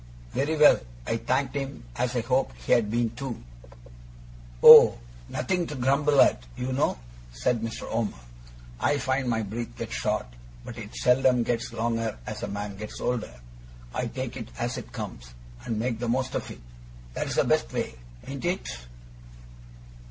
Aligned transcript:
Very 0.31 0.57
well, 0.57 0.79
I 1.05 1.17
thanked 1.17 1.53
him, 1.53 1.83
as 1.95 2.15
I 2.15 2.21
hoped 2.21 2.55
he 2.57 2.71
had 2.71 2.89
been 2.89 3.11
too. 3.11 3.39
'Oh! 4.63 4.97
nothing 5.29 5.67
to 5.67 5.75
grumble 5.75 6.19
at, 6.21 6.41
you 6.57 6.73
know,' 6.73 6.97
said 7.31 7.61
Mr. 7.61 7.83
Omer. 7.87 8.17
'I 8.79 8.97
find 8.97 9.27
my 9.29 9.43
breath 9.43 9.77
gets 9.77 9.93
short, 9.93 10.25
but 10.65 10.79
it 10.79 10.95
seldom 10.95 11.43
gets 11.43 11.71
longer 11.71 12.17
as 12.25 12.41
a 12.41 12.47
man 12.47 12.77
gets 12.77 12.99
older. 12.99 13.39
I 13.93 14.07
take 14.07 14.35
it 14.37 14.49
as 14.57 14.75
it 14.79 14.91
comes, 14.91 15.35
and 15.65 15.77
make 15.77 15.99
the 15.99 16.09
most 16.09 16.33
of 16.33 16.49
it. 16.49 16.61
That's 17.13 17.35
the 17.35 17.43
best 17.43 17.71
way, 17.71 17.93
ain't 18.25 18.43
it? 18.45 18.67